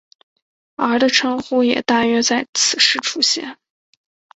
[0.77, 3.59] 而的称呼也大约在此时出现。